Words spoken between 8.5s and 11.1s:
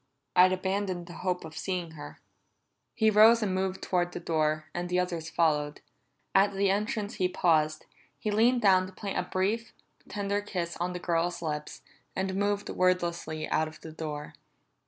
down to plant a brief, tender kiss on the